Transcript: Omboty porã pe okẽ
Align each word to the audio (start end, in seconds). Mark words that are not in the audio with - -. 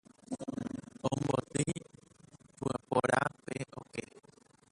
Omboty 1.09 1.67
porã 2.89 3.21
pe 3.45 3.55
okẽ 3.79 4.05